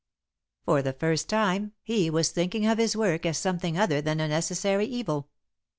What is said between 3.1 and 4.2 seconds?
as something other than